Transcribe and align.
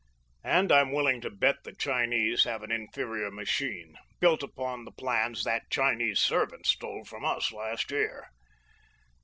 "And 0.43 0.71
I'm 0.71 0.91
willing 0.91 1.21
to 1.21 1.29
bet 1.29 1.57
the 1.63 1.73
Chinese 1.75 2.43
have 2.45 2.63
an 2.63 2.71
inferior 2.71 3.29
machine, 3.29 3.99
built 4.19 4.41
upon 4.41 4.83
the 4.83 4.91
plans 4.91 5.43
that 5.43 5.69
Chinese 5.69 6.19
servant 6.19 6.65
stole 6.65 7.05
from 7.05 7.23
us 7.23 7.51
last 7.51 7.91
year." 7.91 8.31